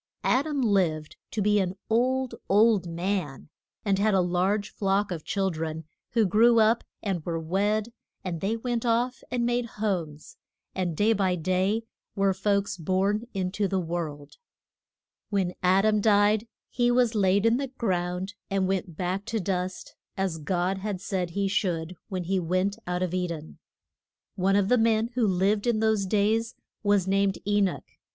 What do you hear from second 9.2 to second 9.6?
and